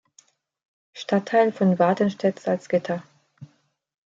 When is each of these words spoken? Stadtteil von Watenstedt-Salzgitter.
Stadtteil 0.93 1.51
von 1.53 1.77
Watenstedt-Salzgitter. 1.77 3.03